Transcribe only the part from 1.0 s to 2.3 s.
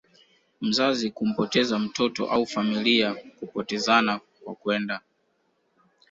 kumpoteza mtoto